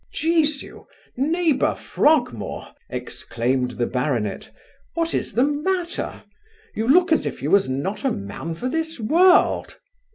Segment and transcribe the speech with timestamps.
[0.11, 0.85] 'Jesu!
[1.15, 4.49] neighbour Frogmore (exclaimed the baronet),
[4.95, 6.23] what is the matter?
[6.73, 9.77] you look as if you was not a man for this world.